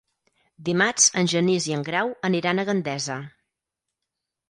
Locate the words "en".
1.21-1.29, 1.77-1.85